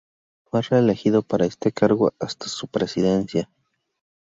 [0.45, 3.51] Fue reelegido para ese cargo hasta su presidencia.